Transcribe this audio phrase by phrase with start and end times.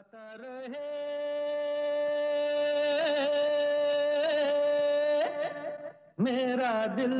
[0.00, 0.88] गाता रहे।
[6.20, 7.12] मेरा दिल।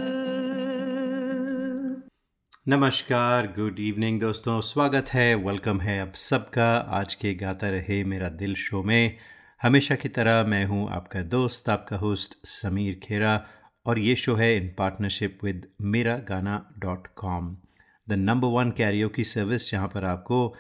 [2.69, 8.29] नमस्कार गुड इवनिंग दोस्तों, स्वागत है वेलकम है आप सबका। आज के गाता रहे मेरा
[8.29, 9.17] दिल शो में।
[9.63, 13.47] हमेशा की तरह मैं हूँ आपका दोस्त, आपका होस्ट समीर खेरा,
[13.87, 17.57] और ये शो है इन partnership with Mera Gaana dot com
[18.09, 20.55] the number one Cairo की सर्विस जहाँ पर आपको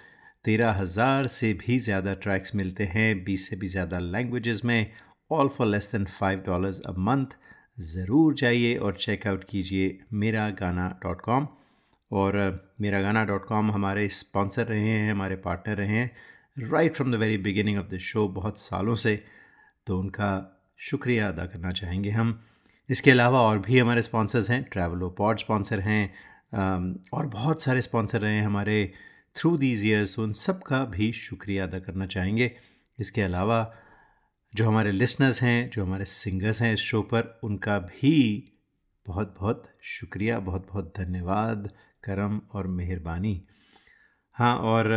[0.44, 4.90] तेरह हज़ार से भी ज़्यादा ट्रैक्स मिलते हैं, बीस से भी ज़्यादा लैंग्वेजेस में
[5.30, 7.36] all for less than five dollars a month
[7.78, 11.46] ज़रूर जाइए और चेकआउट कीजिए मेरा गाना डॉट कॉम
[12.10, 12.38] और
[12.80, 16.10] मेरा गाना डॉट कॉम हमारे स्पॉन्सर रहे हैं, हमारे पार्टनर रहे हैं
[16.70, 19.14] right from the very beginning of the show बहुत सालों से।
[19.86, 20.30] तो उनका
[20.80, 22.38] शुक्रिया अदा करना चाहेंगे हम।
[22.90, 26.02] इसके अलावा और भी हमारे स्पॉन्सर्स हैं ट्रैवलो पॉड स्पॉन्सर हैं
[27.12, 28.92] और बहुत सारे स्पॉन्सर रहे हैं हमारे
[29.36, 32.50] थ्रू दीज ईयर्स उन सब का भी शुक्रिया अदा करना चाहेंगे।
[32.98, 33.60] इसके अलावा,
[34.54, 38.14] जो हमारे लिसनर्स हैं, जो हमारे सिंगर्स हैं इस शो पर, उनका भी
[39.06, 41.70] बहुत बहुत शुक्रिया बहुत बहुत धन्यवाद,
[42.04, 43.40] करम और मेहरबानी।
[44.36, 44.88] हाँ और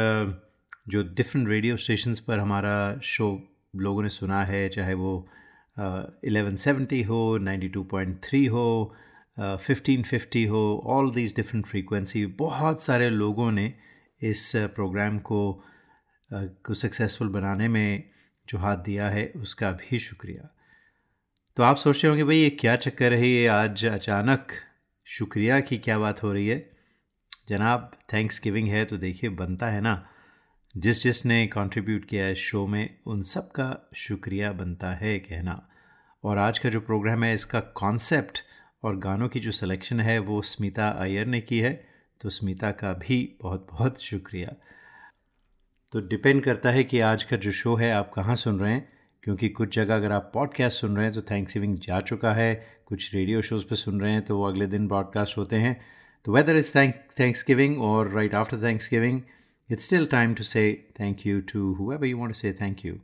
[0.90, 3.28] जो डिफरेंट रेडियो स्टेशंस पर हमारा शो
[3.76, 5.28] लोगों ने सुना है, चाहे वो
[6.26, 8.96] एलेवन सेवेंटी हो नाइन्टी टू पॉइंट थ्री हो
[9.38, 13.74] फिफ्टीन फिफ्टी हो ऑल दीज डिफरेंट फ्रीक्वेंसी बहुत सारे लोगों ने
[14.24, 15.64] इस प्रोग्राम को
[16.34, 18.10] को सक्सेसफुल बनाने में
[18.48, 20.56] जो हाथ दिया है, उसका भी शुक्रिया।
[21.56, 23.28] तो आप सोच रहे होंगे, भाई ये क्या चक्कर है?
[23.28, 24.48] ये आज अचानक
[25.06, 26.72] शुक्रिया की क्या बात हो रही है?
[27.50, 30.10] जनाब थैंक्स गिविंग है तो देखिए, बनता है ना।
[30.78, 35.70] जिस जिसने कंट्रीब्यूट किया है शो में, उन सब का शुक्रिया बनता है कहना।
[36.24, 38.44] और आज का जो प्रोग्राम है, इसका कॉन्सेप्ट
[38.84, 41.93] और गानों की जो सिलेक्शन है, वो स्मिता अय्यर ने की है।
[42.24, 44.54] तो स्मिता का भी बहुत बहुत शुक्रिया।
[45.94, 48.88] तो डिपेंड करता है कि आज का जो शो है, आप कहाँ सुन रहे हैं,
[49.24, 52.54] क्योंकि कुछ जगह अगर आप पॉडकास्ट सुन रहे हैं तो थैंक्स गिविंग जा चुका है,
[52.86, 55.80] कुछ रेडियो शोज़ पे सुन रहे हैं तो वो अगले दिन ब्रॉडकास्ट होते हैं।
[56.26, 59.22] तो weather is thank Thanksgiving और right after Thanksgiving
[59.70, 60.64] it's still time to say
[61.00, 62.96] thank you to whoever you want to say thank you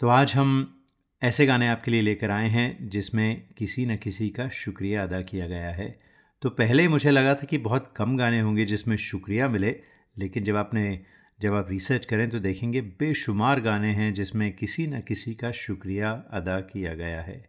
[0.00, 0.82] तो आज हम
[1.22, 5.46] ऐसे गाने आपके लिए लेकर आए हैं, जिसमें किसी न किसी का शुक्रिया अदा किया
[5.46, 6.05] गया है।
[6.42, 9.80] तो पहले मुझे लगा था कि बहुत कम गाने होंगे जिसमें शुक्रिया मिले,
[10.18, 11.04] लेकिन जब आपने,
[11.40, 16.10] जब आप रिसर्च करें तो देखेंगे बेशुमार गाने हैं जिसमें किसी न किसी का शुक्रिया
[16.30, 17.48] अदा किया गया है।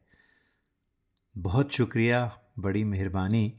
[1.35, 3.53] बहुत शुक्रिया, बड़ी मेहरबानी।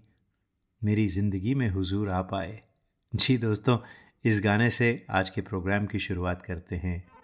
[0.85, 2.61] मेरी ज़िंदगी में हुजूर आप आए।
[3.15, 3.79] जी दोस्तों,
[4.25, 7.18] इस गाने से आज के प्रोग्राम की शुरुआत करते हैं।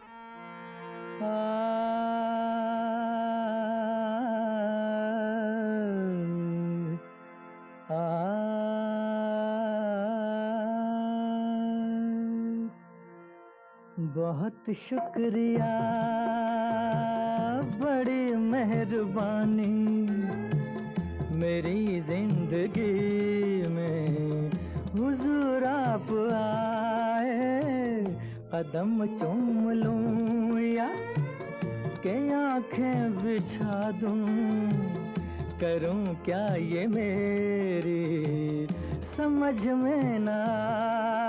[14.35, 15.67] बहुत शुक्रिया।
[17.81, 19.67] बड़ी मेहरबानी
[21.37, 24.51] मेरी ज़िंदगी में।
[24.95, 28.05] हुजूर आप आए,
[28.55, 30.91] कदम चूम लूँ या
[32.03, 34.27] के आँखें बिछा दूँ?
[35.61, 38.67] करूँ क्या ये मेरी
[39.17, 40.45] समझ में ना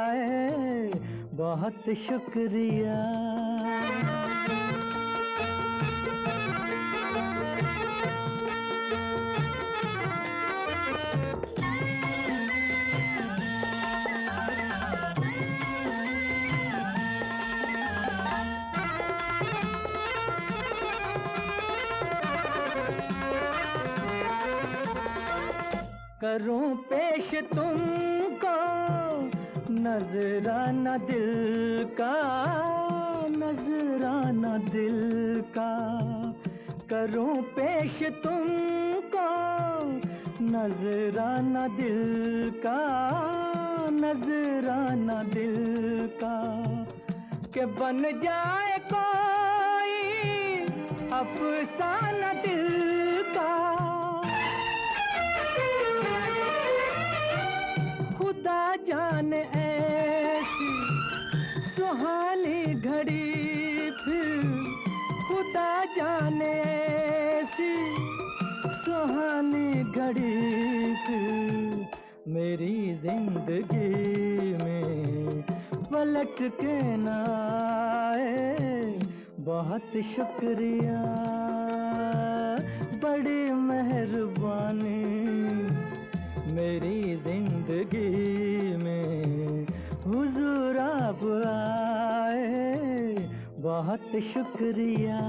[0.09, 1.04] आए?
[1.35, 2.95] बहुत शुक्रिया।
[26.21, 28.14] करूँ पेश तुमको
[29.85, 32.15] नजराना दिल का,
[33.27, 34.99] नजराना दिल
[35.57, 35.71] का।
[36.89, 39.29] करो पेश तुमको,
[40.43, 42.79] नजराना दिल का,
[43.89, 46.65] नजराना दिल का।
[47.53, 50.01] के बन जाए कोई
[51.09, 52.94] अफसाना दिल
[65.97, 66.51] जाने
[67.33, 67.73] ऐसी
[68.85, 70.55] सुहानी घड़ी
[72.33, 75.41] मेरी ज़िंदगी में
[75.91, 77.17] पलट के ना
[78.11, 78.99] आए।
[79.39, 81.03] बहुत शुक्रिया।
[83.03, 85.03] बड़ी मेहरबानी
[86.53, 89.67] मेरी ज़िंदगी में
[90.05, 93.13] हुजूर आप आए।
[93.59, 95.19] बहुत शुक्रिया।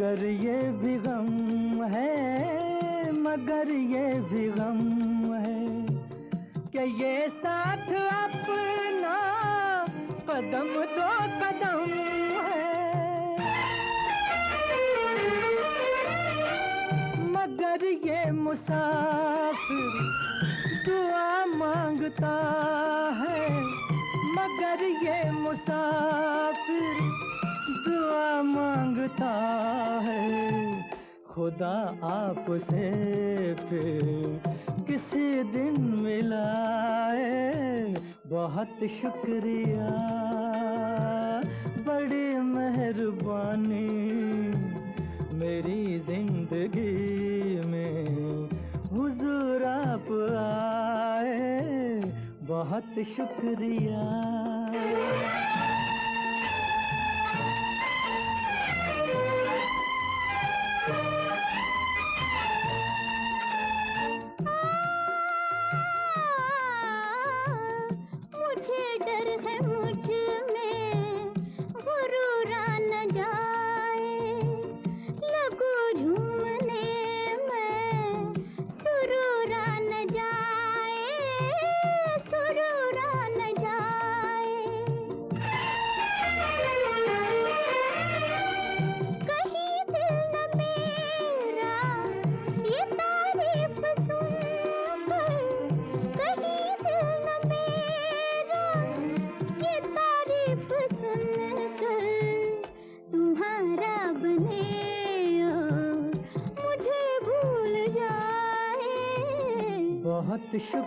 [0.00, 0.49] मगर ये
[39.02, 39.90] शुक्रिया।
[41.86, 43.88] बड़ी मेहरबानी
[45.38, 48.48] मेरी ज़िंदगी में।
[48.92, 50.08] हुजूर आप
[50.40, 52.00] आए
[52.42, 54.19] बहुत शुक्रिया।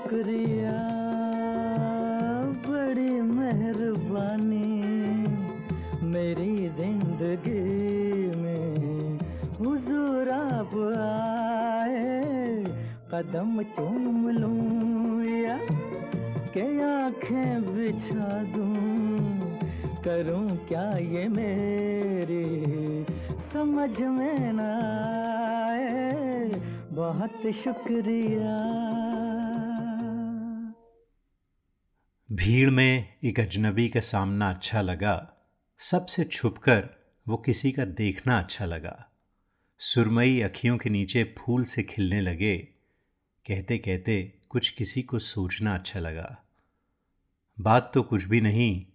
[0.03, 0.71] शुक्रिया।
[2.67, 4.81] बड़ी मेहरबानी
[6.05, 9.19] मेरी ज़िंदगी में।
[9.59, 10.75] हुजूर आप
[11.87, 12.63] आए,
[13.11, 15.57] कदम चूम लूँ या
[16.53, 18.75] के आँखें बिछा दूँ?
[20.03, 22.45] करूँ क्या ये मेरी?
[23.53, 24.59] समझ में न
[25.69, 26.61] आए,
[26.91, 28.82] बहुत शुक्रिया।
[32.43, 35.33] भीड़ में एक अजनबी का सामना अच्छा लगा।
[35.79, 36.89] सबसे छुपकर
[37.27, 39.09] वो किसी का देखना अच्छा लगा।
[39.79, 42.57] सुरमई अखियों के नीचे फूल से खिलने लगे।
[43.47, 46.43] कहते कहते कुछ किसी को सोचना अच्छा लगा।
[47.59, 48.85] बात तो कुछ भी नहीं,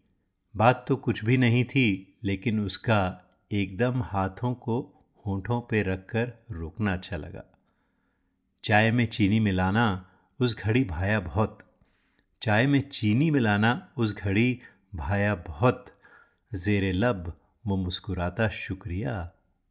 [0.57, 3.21] बात तो कुछ भी नहीं थी, लेकिन उसका
[3.53, 7.45] एकदम हाथों को होठों पे रखकर रोकना अच्छा लगा।
[8.65, 10.11] चाय में चीनी मिलाना
[10.41, 11.68] उस घड़ी भाया बहुत।
[12.43, 14.61] चाय में चीनी मिलाना उस घड़ी
[14.95, 15.87] भाया बहुत
[16.53, 17.33] जेर लब
[17.67, 19.15] वो मुस्कुराता शुक्रिया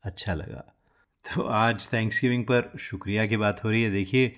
[0.03, 0.63] अच्छा लगा।
[1.25, 4.35] तो आज थैंक्स गिविंग पर शुक्रिया की बात हो रही है। देखिए,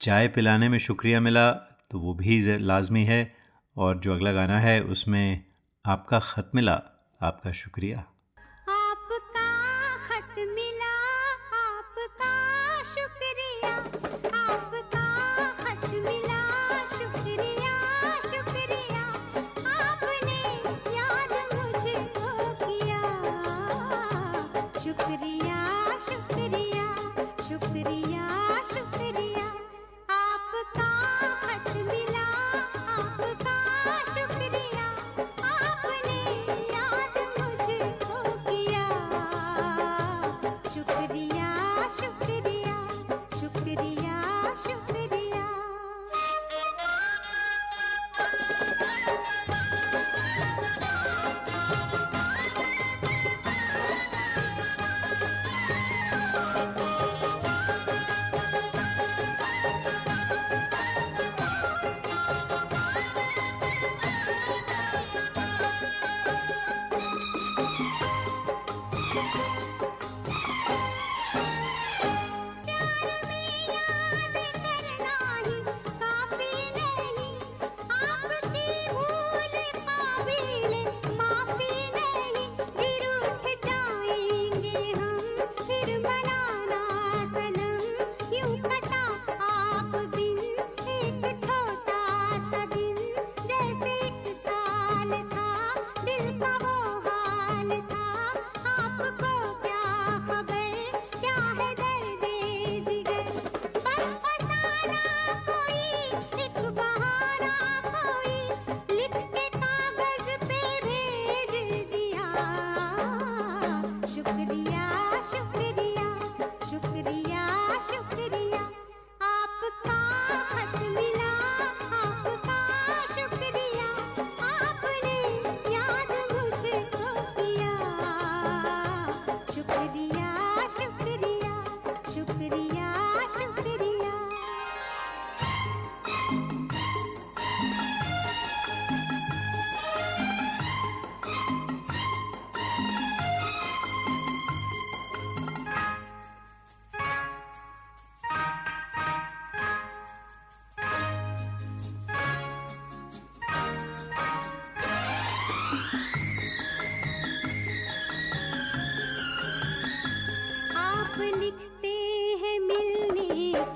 [0.00, 1.50] चाय पिलाने में शुक्रिया मिला
[1.90, 3.34] तो वो भी लाजमी है
[3.76, 5.44] और जो अगला गाना है उसमें
[5.84, 6.80] आपका ख़त मिला,
[7.20, 8.04] आपका शुक्रिया।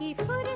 [0.08, 0.47] If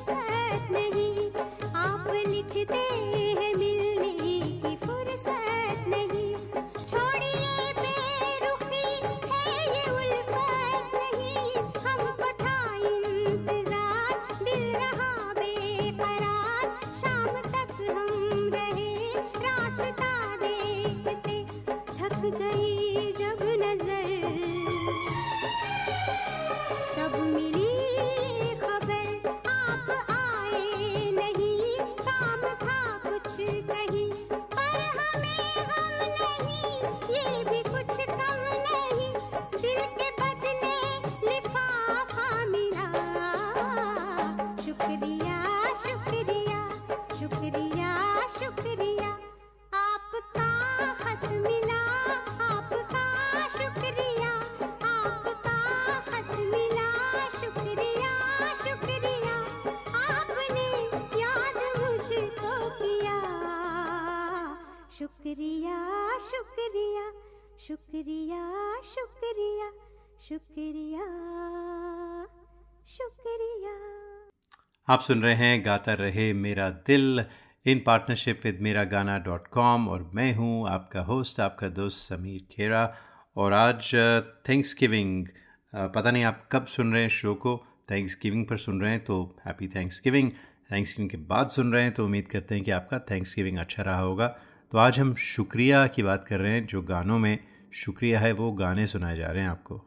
[65.02, 65.76] शुक्रिया
[66.18, 67.04] शुक्रिया
[67.60, 68.42] शुक्रिया
[68.88, 69.70] शुक्रिया
[70.26, 71.06] शुक्रिया
[72.88, 73.72] शुक्रिया।
[74.88, 77.24] आप सुन रहे हैं गाता रहे मेरा दिल
[77.66, 82.46] इन पार्टनरशिप विद मेरा गाना डॉट कॉम और मैं हूँ आपका होस्ट आपका दोस्त समीर
[82.52, 82.84] खेरा।
[83.36, 83.94] और आज
[84.48, 85.26] थैंक्स गिविंग
[85.72, 87.56] पता नहीं आप कब सुन रहे हैं शो को।
[87.90, 90.30] थैंक्स गिविंग पर सुन रहे हैं तो happy Thanksgiving
[90.72, 93.58] Thanksgiving के बाद सुन रहे हैं तो उम्मीद करते हैं कि आपका थैंक्स गिविंग
[93.58, 94.34] अच्छा रहा होगा।
[94.72, 97.38] तो आज हम शुक्रिया की बात कर रहे हैं, जो गानों में
[97.74, 99.86] शुक्रिया है, वो गाने सुनाए जा रहे हैं आपको।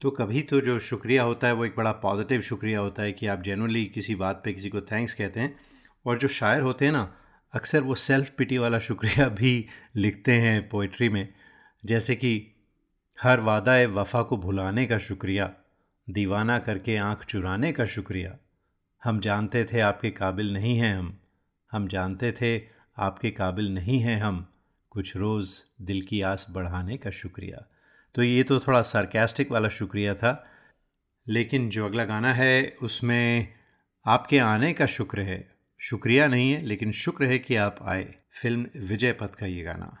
[0.00, 3.26] तो कभी तो जो शुक्रिया होता है, वो एक बड़ा पॉजिटिव शुक्रिया होता है कि
[3.26, 5.56] आप जेनुअली किसी बात पे किसी को थैंक्स कहते हैं।
[6.06, 7.16] और जो शायर होते हैं ना,
[7.52, 11.34] अक्सर वो सेल्फ पिटी वाला शुक्रिया भी लिखते हैं पोइट्री में।
[11.84, 12.52] जैसे कि,
[13.22, 15.54] हर वादा वफ़ा को भुलाने का शुक्रिया,
[16.10, 18.36] दीवाना करके आँख चुराने का शुक्रिया।
[19.04, 21.20] हम जानते थे आपके काबिल नहीं हैं हम
[21.72, 24.52] हम जानते थे आपके काबिल नहीं हैं हम,
[24.90, 27.70] कुछ रोज़ दिल की आस बढ़ाने का शुक्रिया।
[28.14, 30.50] तो ये तो थोड़ा सार्केस्टिक वाला शुक्रिया था,
[31.28, 33.54] लेकिन जो अगला गाना है, उसमें
[34.06, 38.66] आपके आने का शुक्र है। शुक्रिया नहीं है, लेकिन शुक्र है कि आप आए। फ़िल्म
[38.76, 40.00] विजय पथ का ये गाना।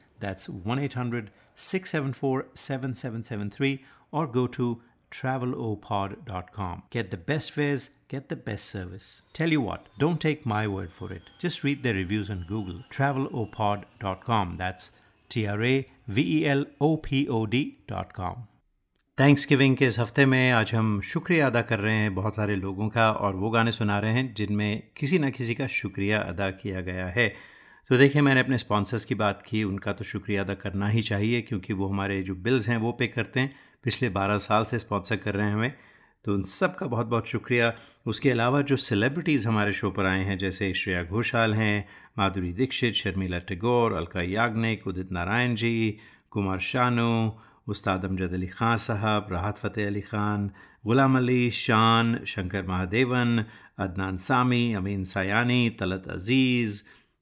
[0.20, 6.82] That's 1 800 674 7773 or go to travelopod.com.
[6.90, 9.22] Get the best fares, get the best service.
[9.32, 11.22] Tell you what, don't take my word for it.
[11.38, 12.82] Just read their reviews on Google.
[12.90, 14.56] travelopod.com.
[14.56, 14.90] That's
[15.30, 18.46] T R A V E L O P O D.com.
[19.48, 22.88] Thanksgiving के इस हफ्ते में आज हम शुक्रिया अदा कर रहे हैं बहुत सारे लोगों
[22.88, 26.80] का और वो गाने सुना रहे हैं जिनमें किसी न किसी का शुक्रिया अदा किया
[26.80, 27.34] गया है
[27.89, 31.41] तो देखिए, मैंने अपने स्पॉन्सर्स की बात की, उनका तो शुक्रिया अदा करना ही चाहिए,
[31.41, 35.15] क्योंकि वो हमारे जो बिल्स हैं, वो पे करते हैं। पिछले 12 साल से स्पॉन्सर
[35.15, 35.73] कर रहे हैं हमें
[36.25, 37.73] तो उन सब का बहुत बहुत शुक्रिया।
[38.05, 42.93] उसके अलावा जो सेलिब्रिटीज़ हमारे शो पर आए हैं, जैसे श्रेया घोषाल हैं, माधुरी दीक्षित,
[42.93, 45.97] शर्मिला टैगोर, अलका याग्निक, उदित नारायण जी,
[46.31, 47.11] कुमार शानू,
[47.67, 50.47] उस्ताद अमजद अली ख़ान साहब, राहत फ़तेह अली ख़ान,
[50.85, 53.45] ग़ुलाम अली, शान, शंकर महादेवन,
[53.79, 56.81] अदनान सामी, अमीन सयानी, तलत अज़ीज़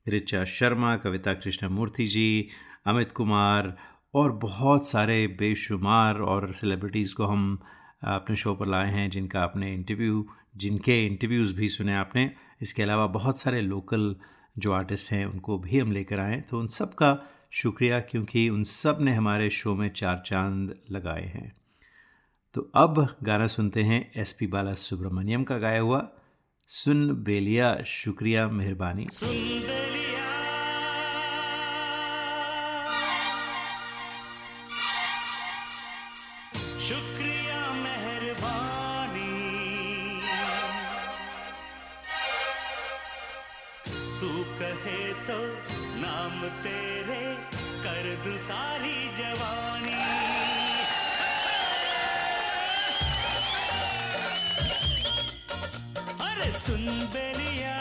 [0.09, 2.47] रिचा शर्मा, कविता कृष्णमूर्ति जी,
[2.87, 3.75] अमित कुमार
[4.13, 7.59] और बहुत सारे बेशुमार और सेलिब्रिटीज़ को हम
[8.03, 10.25] अपने शो पर लाए हैं, जिनका आपने इंटरव्यू
[10.57, 12.29] जिनके इंटरव्यूज़ भी सुने आपने।
[12.61, 14.15] इसके अलावा बहुत सारे लोकल
[14.57, 17.17] जो आर्टिस्ट हैं, उनको भी हम लेकर आए तो उन सब का
[17.51, 21.51] शुक्रिया, क्योंकि उन सबने हमारे शो में चार चाँद लगाए हैं।
[22.53, 26.07] तो अब गाना सुनते हैं एस पी बाला सुब्रमण्यम का गाया हुआ,
[26.69, 29.98] सुन बेलिया, शुक्रिया, मेहरबानी। शुक्रिया
[56.69, 57.75] சுன்பெலியா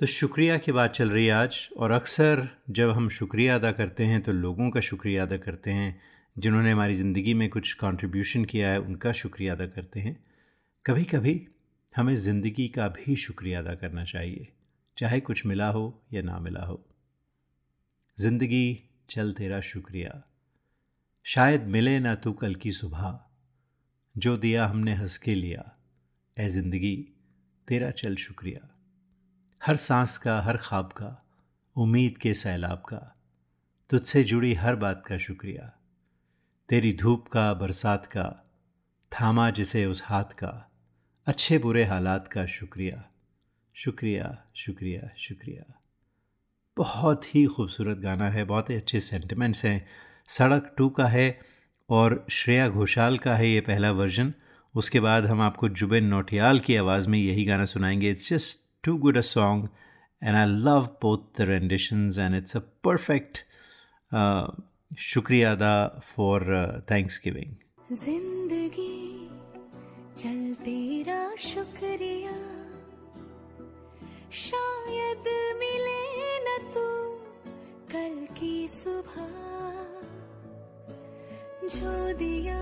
[0.00, 4.04] तो शुक्रिया की बात चल रही है आज। और अक्सर जब हम शुक्रिया अदा करते
[4.04, 6.00] हैं तो लोगों का शुक्रिया अदा करते हैं।
[6.36, 10.16] जिन्होंने हमारी ज़िंदगी में कुछ कंट्रीब्यूशन किया है, उनका शुक्रिया अदा करते हैं।
[10.84, 11.46] कभी कभी
[11.94, 14.48] हमें ज़िंदगी का भी शुक्रिया अदा करना चाहिए,
[14.96, 16.80] चाहे कुछ मिला हो या ना मिला हो।
[18.18, 18.66] ज़िंदगी
[19.10, 20.22] चल तेरा शुक्रिया।
[21.26, 23.18] शायद मिले ना तू कल की सुबह।
[24.14, 25.70] जो दिया हमने हंस के लिया
[26.36, 26.96] ए ज़िंदगी
[27.68, 28.70] तेरा चल शुक्रिया।
[29.66, 31.26] हर सांस का, हर ख्वाब का,
[31.76, 33.16] उम्मीद के सैलाब का,
[33.90, 35.80] तुझसे जुड़ी हर बात का शुक्रिया।
[36.68, 38.50] तेरी धूप का, बरसात का,
[39.12, 40.70] थामा जिसे उस हाथ का,
[41.26, 43.10] अच्छे बुरे हालात का शुक्रिया।
[43.74, 45.80] शुक्रिया शुक्रिया शुक्रिया।
[46.76, 49.86] बहुत ही खूबसूरत गाना है, बहुत ही अच्छे सेंटिमेंट्स हैं।
[50.28, 51.40] सड़क टू का है
[51.90, 54.34] और श्रेया घोषाल का है ये पहला वर्जन
[54.74, 58.97] उसके बाद हम आपको जुबिन नोटियाल की आवाज़ में यही गाना सुनाएँगे। It's just too
[58.97, 59.69] good a song,
[60.21, 63.43] and I love both the renditions, and it's a perfect
[64.11, 64.47] uh,
[64.95, 67.57] shukriya ada for uh, Thanksgiving.
[67.89, 68.97] जिंदगी
[70.21, 72.37] चल तेरा शुक्रिया
[74.39, 75.27] शायद
[75.59, 76.01] मिले
[76.45, 76.87] न तू
[77.93, 79.15] कल की सुबह
[81.75, 82.59] जो दिया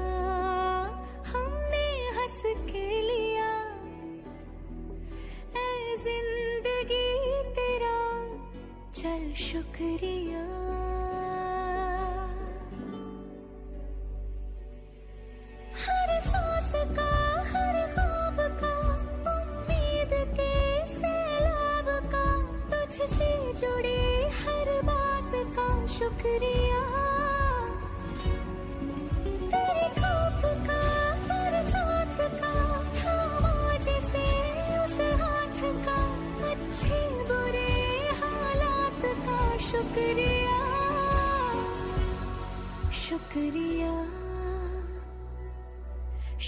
[1.33, 3.49] हमने हंस के लिया
[6.02, 7.08] ज़िंदगी
[7.52, 7.98] तेरा।
[8.94, 10.42] चल शुक्रिया।
[15.82, 17.10] हर सांस का,
[17.52, 18.74] हर ख्वाब का,
[19.34, 22.26] उम्मीद के सैलाब का,
[22.70, 24.02] तुझसे जुड़ी
[24.42, 26.91] हर बात का शुक्रिया।
[43.32, 43.92] शुक्रिया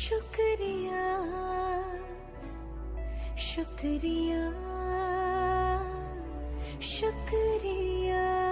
[0.00, 1.04] शुक्रिया
[3.46, 4.42] शुक्रिया
[6.92, 8.43] शुक्रिया।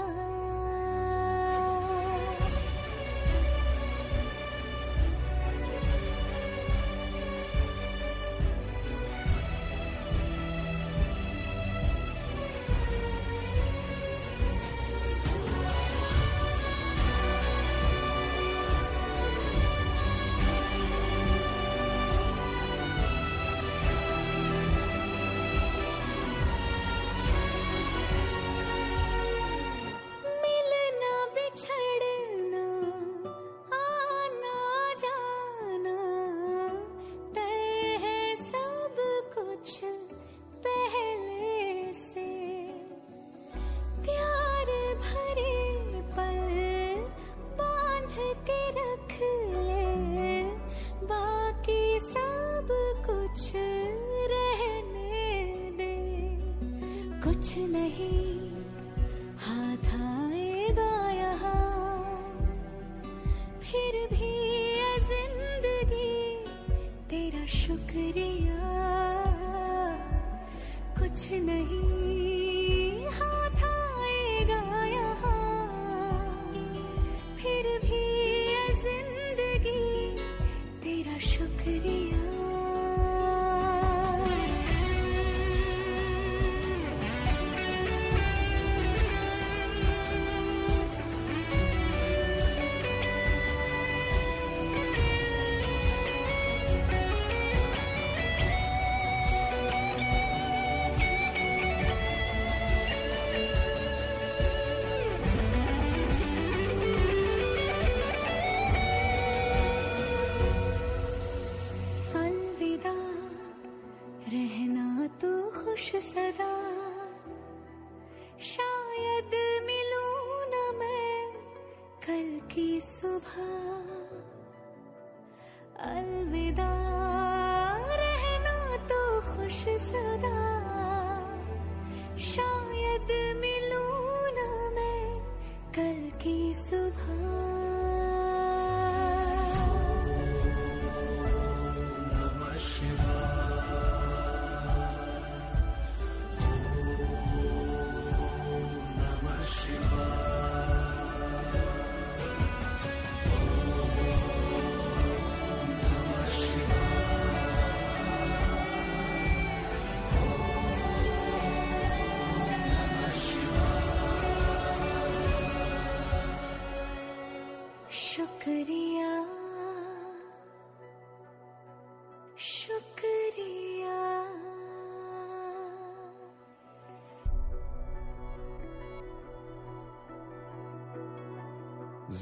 [123.02, 123.82] की सुबह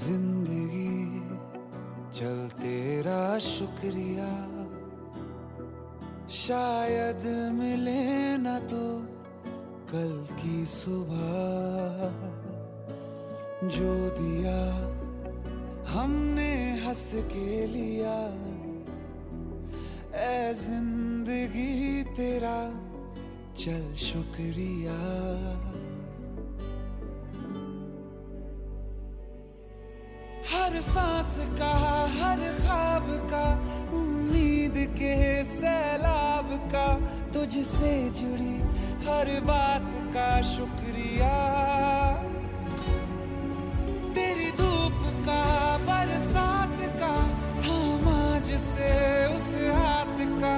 [0.01, 0.93] ज़िंदगी
[2.19, 4.29] चल तेरा शुक्रिया।
[6.35, 8.81] शायद मिले ना तो
[9.91, 11.19] कल की सुबह।
[13.69, 14.61] जो दिया
[15.93, 16.51] हमने
[16.87, 18.17] हंस के लिया।
[20.17, 22.59] ए ज़िंदगी तेरा
[23.57, 24.99] चल शुक्रिया।
[30.81, 31.73] सांस का,
[32.07, 33.63] हर ख्वाब का,
[33.97, 36.95] उम्मीद के सैलाब का,
[37.33, 38.61] तुझसे जुड़ी
[39.07, 41.33] हर बात का शुक्रिया।
[44.15, 47.29] तेरी धूप का, बरसात का,
[47.63, 50.57] थामा जिसे उस हाथ का,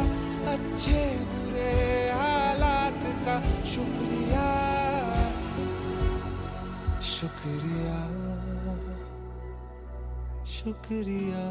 [0.52, 4.48] अच्छे बुरे हालात का शुक्रिया।
[7.02, 8.11] शुक्रिया।
[10.62, 11.44] शुक्रिया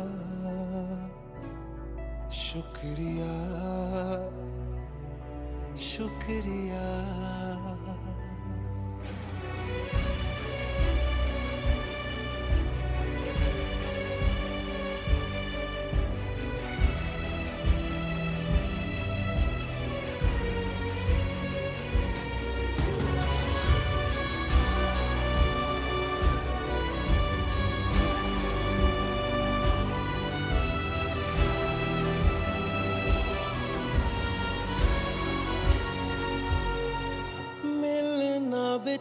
[2.31, 3.31] शुक्रिया
[5.87, 6.85] शुक्रिया।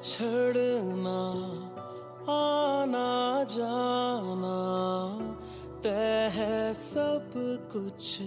[0.01, 1.19] बिछड़ना
[2.33, 4.57] आना जाना
[5.85, 7.33] तय है सब
[7.73, 8.19] कुछ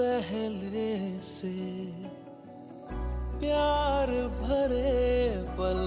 [0.00, 1.52] पहले से।
[3.40, 5.80] प्यार भरे पल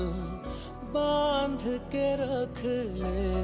[0.90, 1.62] बाँध
[1.94, 2.62] के रख
[2.98, 3.38] ले,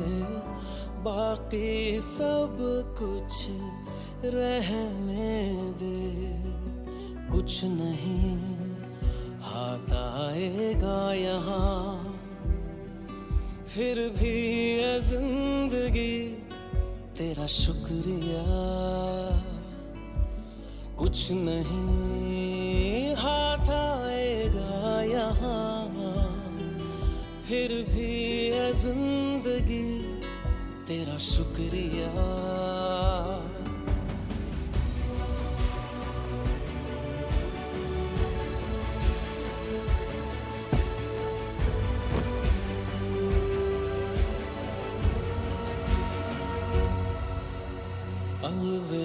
[1.06, 2.58] बाकी सब
[2.98, 3.48] कुछ
[4.34, 5.38] रहने
[5.84, 6.02] दे।
[7.32, 8.53] कुछ नहीं
[9.94, 11.82] आएगा यहाँ।
[13.68, 14.36] फिर भी
[14.72, 16.16] है ज़िंदगी,
[17.18, 18.44] तेरा शुक्रिया।
[21.00, 25.62] कुछ नहीं, हाथ आएगा यहाँ।
[27.48, 28.14] फिर भी
[28.50, 29.88] है ज़िंदगी,
[30.88, 32.12] तेरा शुक्रिया।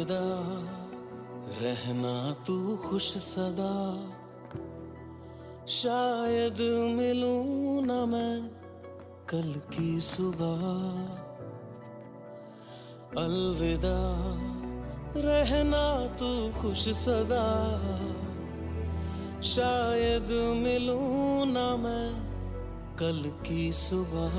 [0.09, 3.95] अलविदा रहना तू खुश सदा।
[5.67, 6.59] शायद
[6.97, 8.51] मिलूं ना मैं
[9.29, 10.63] कल की सुबह।
[13.23, 14.25] अलविदा,
[15.21, 17.79] रहना तू खुश सदा।
[19.43, 22.29] शायद मिलूं ना मैं
[22.97, 24.39] कल की सुबह।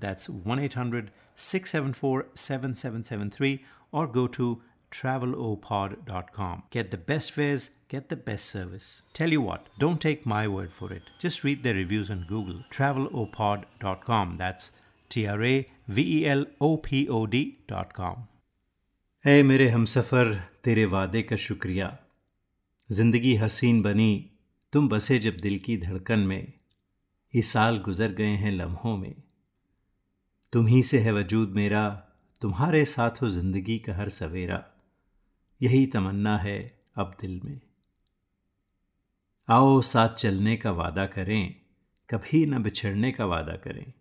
[0.00, 4.60] That's 1 800 674 7773 or go to
[4.90, 6.62] travelopod.com.
[6.70, 9.02] Get the best fares, get the best service.
[9.12, 11.02] Tell you what, don't take my word for it.
[11.18, 12.60] Just read their reviews on Google.
[12.70, 14.36] Travelopod.com.
[14.36, 14.70] That's
[15.10, 18.16] T R A V E L O P O D.com.
[19.24, 20.32] ए मेरे हमसफ़र
[20.64, 21.86] तेरे वादे का शुक्रिया
[22.90, 24.10] ज़िंदगी हसीन बनी
[24.72, 26.52] तुम बसे जब दिल की धड़कन में
[27.34, 29.14] ये साल गुजर गए हैं लम्हों में
[30.53, 31.89] तुम ही से है वजूद मेरा,
[32.41, 34.63] तुम्हारे साथ हो ज़िंदगी का हर सवेरा।
[35.61, 37.61] यही तमन्ना है अब दिल में।
[39.49, 41.55] आओ साथ चलने का वादा करें,
[42.09, 43.93] कभी न बिछड़ने का वादा करें।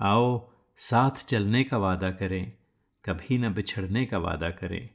[0.00, 2.52] आओ साथ चलने का वादा करें,
[3.04, 4.88] कभी न बिछड़ने का वादा करें।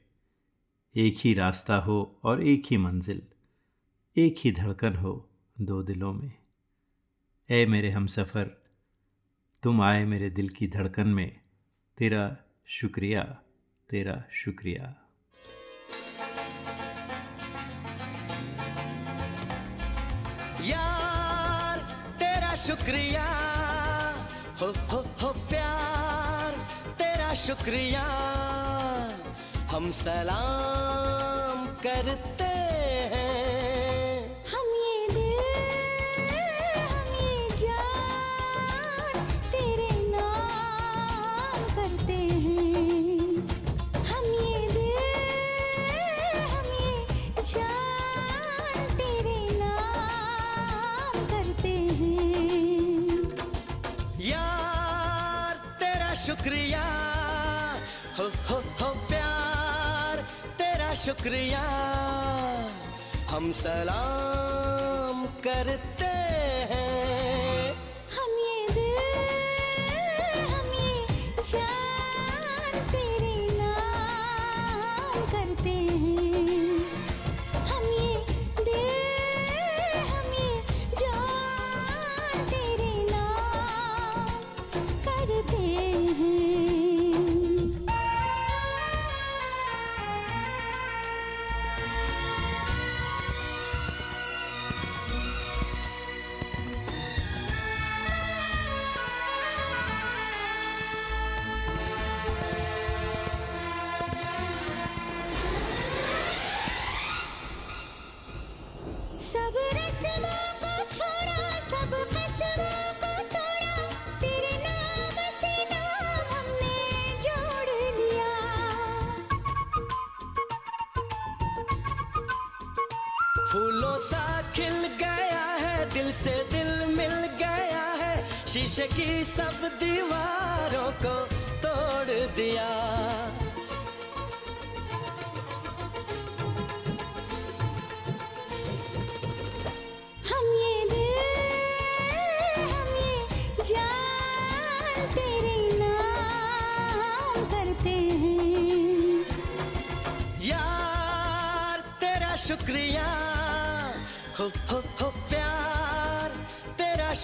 [0.96, 3.22] एक ही रास्ता हो और एक ही मंजिल,
[4.16, 5.28] एक ही धड़कन हो
[5.60, 6.32] दो दिलों में।
[7.50, 8.65] ए मेरे हमसफ़र
[9.62, 11.40] तुम आए मेरे दिल की धड़कन में।
[11.98, 13.22] तेरा शुक्रिया
[13.90, 14.94] तेरा शुक्रिया।
[20.62, 21.78] यार,
[22.18, 23.24] तेरा शुक्रिया।
[24.60, 26.52] हो हो हो, प्यार,
[26.98, 28.04] तेरा शुक्रिया।
[29.74, 32.45] हम सलाम करते
[61.06, 61.64] शुक्रिया।
[63.30, 65.95] हम सलाम करते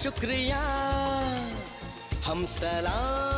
[0.03, 0.61] शुक्रिया।
[2.25, 3.32] हम सलाम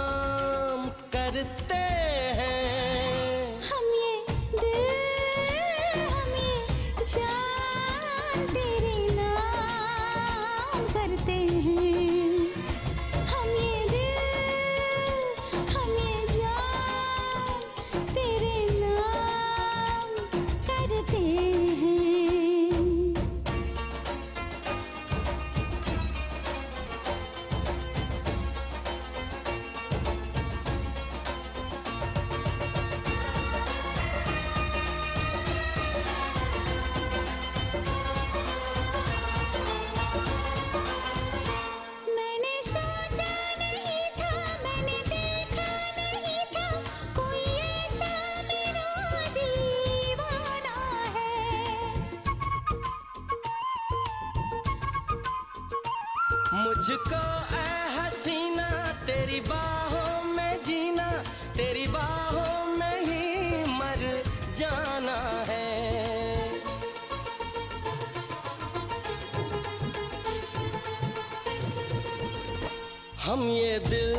[73.25, 74.15] हम ये दिल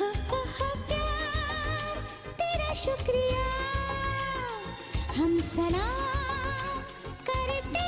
[0.00, 1.98] हो हो हो प्यार।
[2.42, 3.48] तेरा शुक्रिया
[5.18, 6.78] हम सलाम
[7.30, 7.86] करते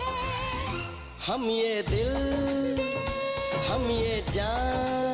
[0.00, 0.80] हैं।
[1.26, 2.16] हम ये दिल।
[3.68, 5.07] हम ये जान।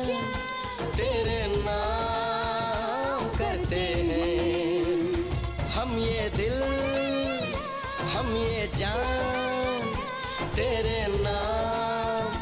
[10.55, 12.35] तेरे नाम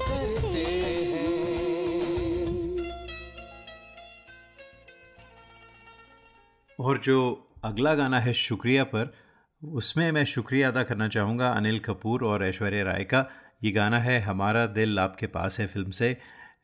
[0.00, 0.64] करते
[1.12, 1.26] हैं।
[6.78, 7.18] और जो
[7.64, 9.12] अगला गाना है शुक्रिया पर,
[9.62, 13.24] उसमें मैं शुक्रिया अदा करना चाहूँगा अनिल कपूर और ऐश्वर्या राय का।
[13.64, 16.16] ये गाना है, हमारा दिल आपके पास है फ़िल्म से।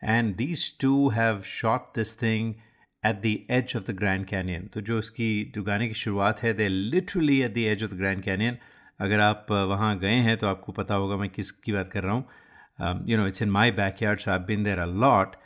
[0.05, 2.55] And these two have shot this thing
[3.03, 6.53] at the edge of the Grand Canyon तो जो उसकी जो गाने की शुरुआत है
[6.55, 8.59] they literally at the edge of the Grand Canyon
[9.01, 12.15] अगर आप वहाँ गए हैं तो आपको पता होगा मैं किस, की बात कर रहा
[12.15, 15.37] हूँ। You know it's in my back yard so I been there a lot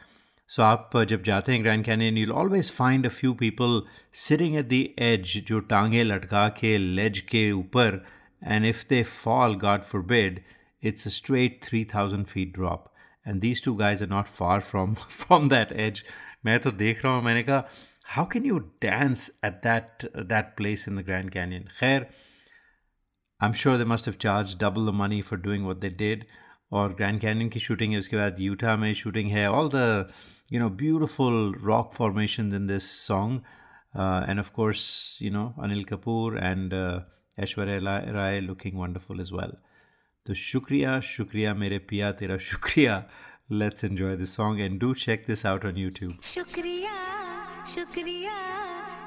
[0.48, 3.82] so आप जब जाते हैं Grand Canyon you always find a few people
[4.12, 8.04] sitting at the edge जो टांगे लटका के लेज के ऊपर
[8.44, 10.40] and if they fall God forbid
[10.82, 12.92] it's a straight three thousand feet drop
[13.26, 16.04] and these two guys are not far from from that edge
[16.44, 17.68] मैं तो देख रहा हूँ, मैंने कहा
[18.06, 22.06] how can you dance at that that place in the Grand Canyon खैर
[23.40, 26.26] I'm sure they must have charged double the money for doing what they did.
[26.72, 30.10] और Grand Canyon की शूटिंग है उसके बाद यूटा में शूटिंग है all the
[30.52, 33.40] you know beautiful rock formation in this song
[34.30, 34.82] and of course
[35.22, 36.74] you know Anil Kapoor and
[37.46, 39.56] Aishwarya Rai looking wonderful as well
[40.26, 43.02] तो शुक्रिया शुक्रिया मेरे पिया तेरा शुक्रिया
[43.62, 46.98] let's enjoy this song and do check this out on YouTube शुक्रिया
[47.74, 48.36] शुक्रिया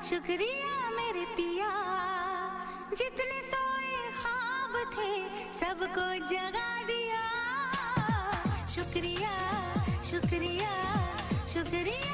[0.10, 1.70] शुक्रिया मेरे पिया
[2.98, 3.41] जितने
[5.82, 7.22] सबको जगा दिया।
[8.76, 9.34] शुक्रिया
[10.12, 10.72] शुक्रिया
[11.54, 12.11] शुक्रिया।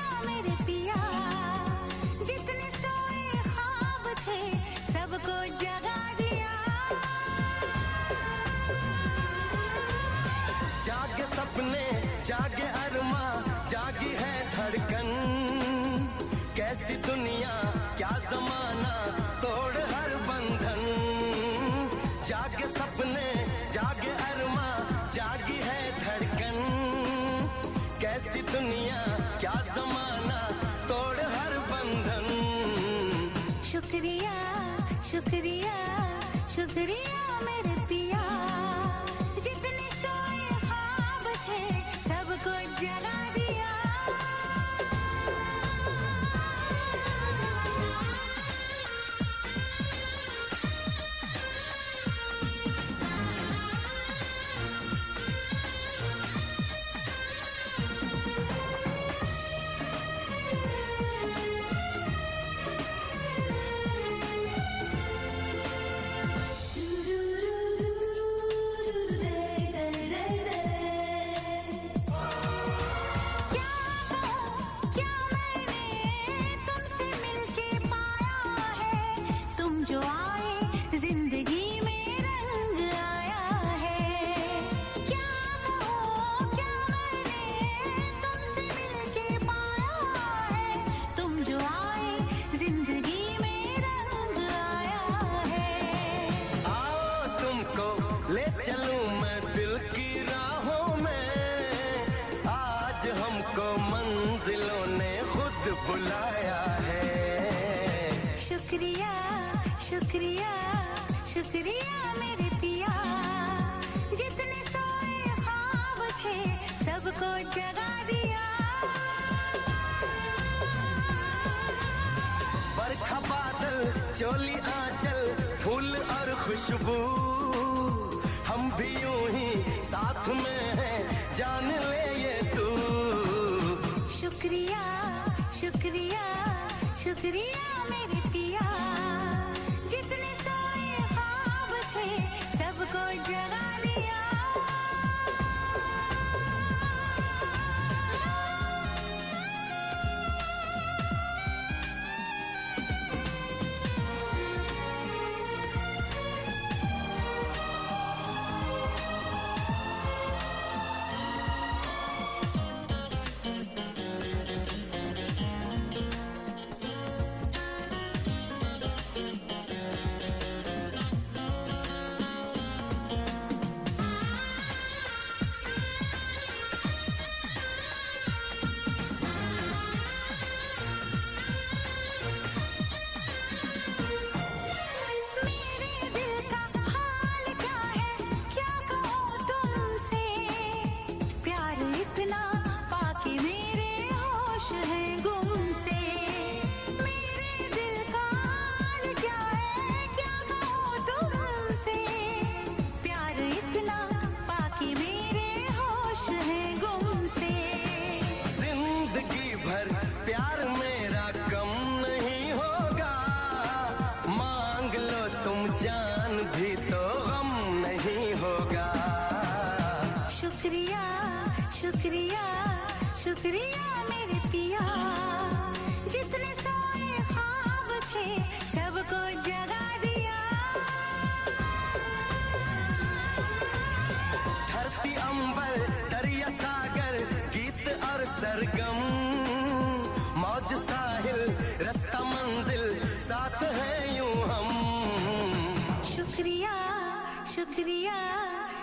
[247.67, 248.17] शुक्रिया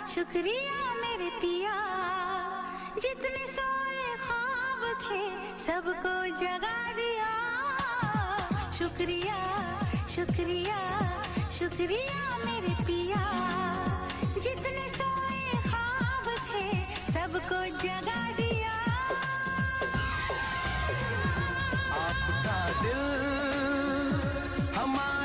[0.07, 1.75] शुक्रिया मेरे पिया।
[2.95, 5.21] जितने सोए ख्वाब थे,
[5.65, 7.31] सबको जगा दिया।
[8.77, 9.39] शुक्रिया
[10.15, 10.79] शुक्रिया
[11.59, 13.23] शुक्रिया मेरे पिया।
[14.37, 16.65] जितने सोए ख्वाब थे,
[17.13, 18.75] सबको जगा दिया।
[22.05, 23.03] आपका दिल
[24.77, 25.24] हमारा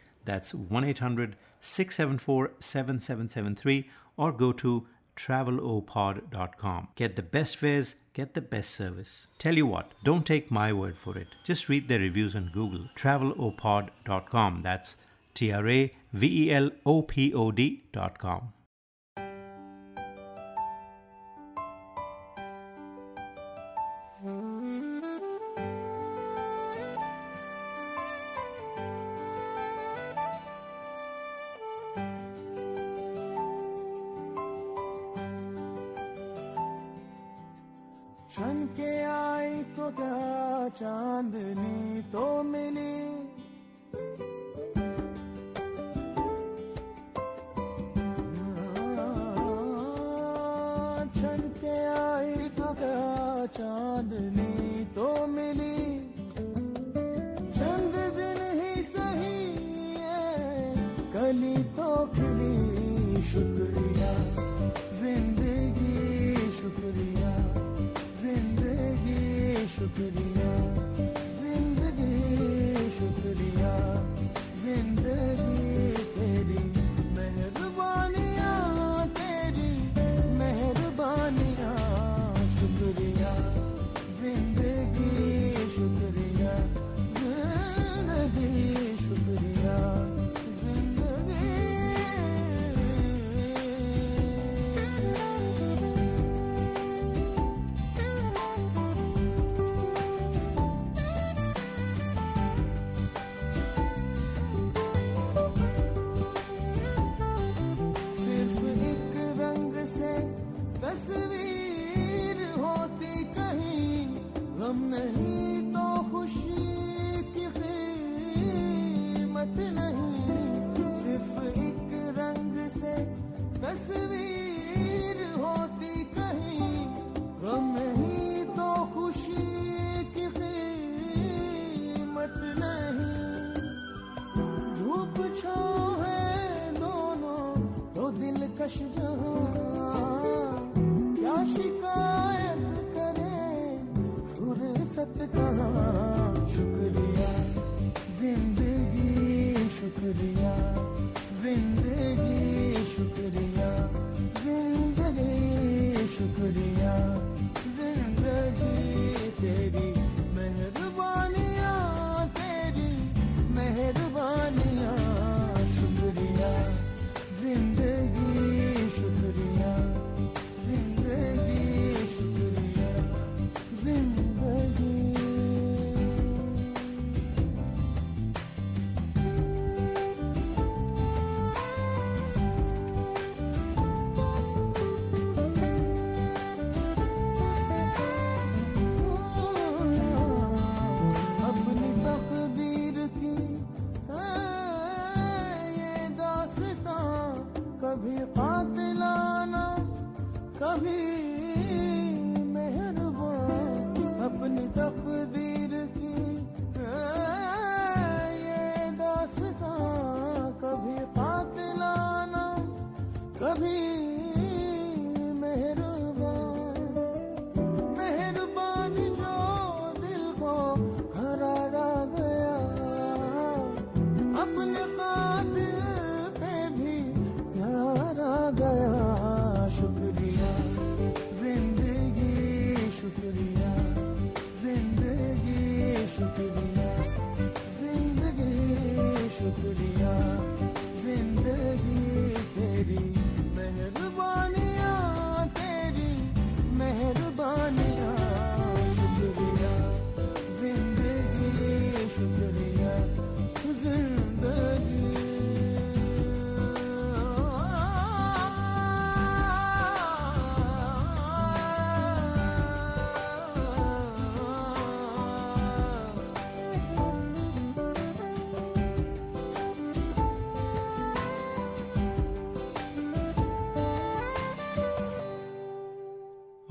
[0.25, 6.87] That's 1 800 674 7773 or go to travelopod.com.
[6.95, 9.27] Get the best fares, get the best service.
[9.37, 11.27] Tell you what, don't take my word for it.
[11.43, 12.87] Just read the reviews on Google.
[12.95, 14.61] Travelopod.com.
[14.61, 14.95] That's
[15.33, 18.53] T R A V E L O P O D.com.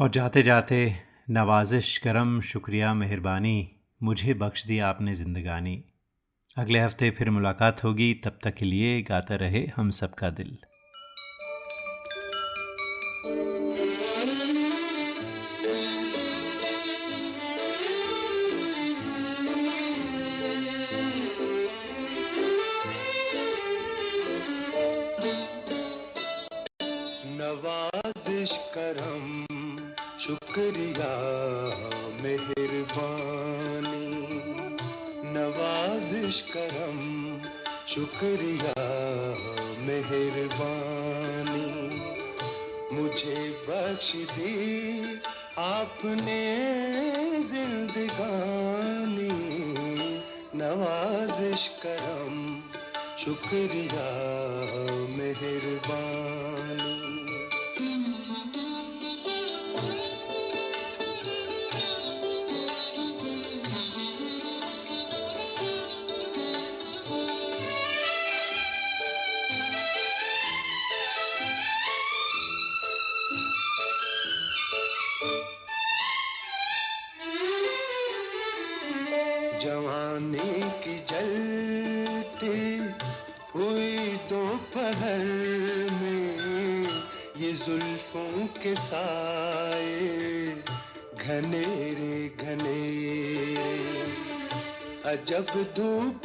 [0.00, 0.96] और जाते जाते,
[1.30, 3.70] नवाजिश, करम, शुक्रिया, मेहरबानी,
[4.02, 5.84] मुझे बख्श दिया आपने ज़िंदगानी।
[6.58, 10.58] अगले हफ़्ते फिर मुलाकात होगी, तब तक के लिए गाता रहे हम सबका दिल।
[30.30, 31.08] शुक्रिया,
[32.22, 32.86] मेहरबानी।
[35.24, 36.98] नवाजिश करम,
[37.94, 38.74] शुक्रिया,
[39.78, 40.60] मेहरबानी।
[42.96, 45.00] मुझे बख्श दी
[45.58, 46.56] आपने
[47.42, 48.08] जिंदगानी।
[50.54, 52.60] नवाजिश करम,
[53.24, 54.10] शुक्रिया,
[55.16, 56.29] मेहरबानी।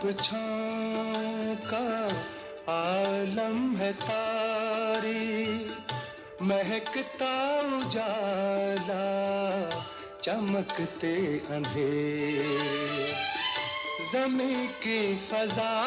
[0.04, 2.08] धूप का
[2.74, 5.46] आलम है तारी।
[6.42, 9.06] महकता उजाला
[10.24, 13.14] चमकते अंधेरे।
[14.14, 15.82] जमी की फजा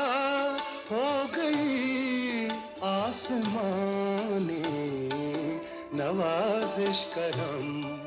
[0.92, 2.48] हो गई
[2.82, 3.59] आसमानी।
[5.94, 7.98] नवाजिश करम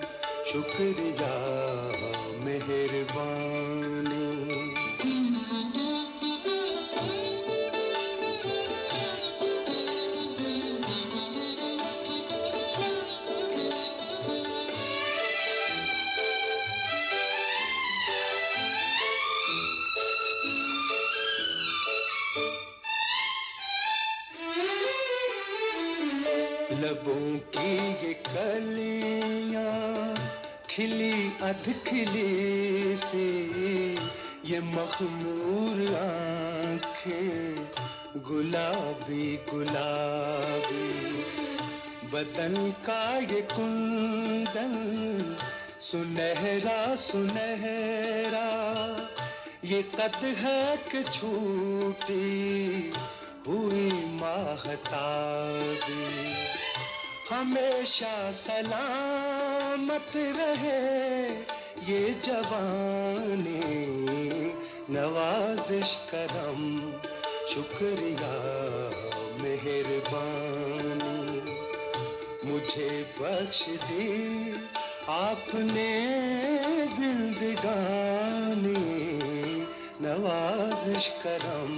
[0.51, 1.35] शुक्रिया
[2.45, 2.80] मेहरबानी
[31.67, 33.29] खिली से
[34.45, 37.67] ये मखमूर आँखें,
[38.17, 40.91] गुलाबी गुलाबी।
[42.13, 45.35] बदन का ये कुंदन,
[45.79, 48.49] सुनहरा सुनहरा,
[49.63, 52.91] ये कद है कि छूटी,
[53.47, 56.35] हुई माहताबी
[57.35, 58.31] हमेशा
[59.91, 61.27] सलामत रहे
[61.91, 63.63] ये जवानी
[64.89, 66.61] नवाजिश करम,
[67.53, 68.31] शुक्रिया
[69.43, 70.31] मेहरबानी।
[72.51, 72.89] मुझे
[73.19, 74.07] बख्श दी
[75.09, 75.91] आपने
[76.99, 78.77] जिंदगानी,
[80.01, 81.70] नवाजिश करम